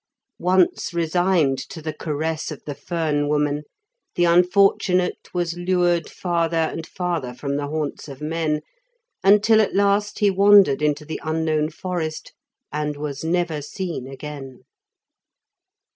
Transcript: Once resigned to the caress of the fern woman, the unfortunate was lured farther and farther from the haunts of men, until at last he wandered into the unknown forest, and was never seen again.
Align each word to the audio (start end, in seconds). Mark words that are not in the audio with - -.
Once 0.39 0.95
resigned 0.95 1.59
to 1.59 1.79
the 1.79 1.93
caress 1.93 2.49
of 2.49 2.63
the 2.65 2.73
fern 2.73 3.27
woman, 3.29 3.61
the 4.15 4.23
unfortunate 4.25 5.29
was 5.31 5.55
lured 5.55 6.09
farther 6.09 6.57
and 6.57 6.87
farther 6.87 7.35
from 7.35 7.55
the 7.55 7.67
haunts 7.67 8.07
of 8.07 8.19
men, 8.19 8.61
until 9.23 9.61
at 9.61 9.75
last 9.75 10.17
he 10.17 10.31
wandered 10.31 10.81
into 10.81 11.05
the 11.05 11.21
unknown 11.23 11.69
forest, 11.69 12.33
and 12.71 12.97
was 12.97 13.23
never 13.23 13.61
seen 13.61 14.07
again. 14.07 14.61